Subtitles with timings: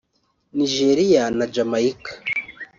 [0.57, 2.11] Nigeria na Jamaica